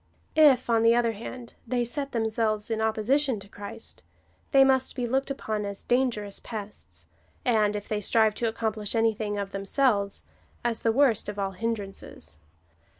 [0.35, 4.01] If, on the other hand, they set them selves in opposition to Christ,
[4.51, 7.05] they must be looked upon as dangerous pests,
[7.45, 10.23] and, if they strive to accomplish anything of themselves,
[10.65, 12.39] as the worst of all hindrances.